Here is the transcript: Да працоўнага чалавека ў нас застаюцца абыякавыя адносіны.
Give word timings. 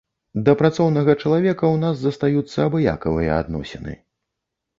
Да 0.45 0.53
працоўнага 0.61 1.15
чалавека 1.23 1.65
ў 1.73 1.81
нас 1.83 1.95
застаюцца 1.99 2.57
абыякавыя 2.71 3.37
адносіны. 3.45 3.93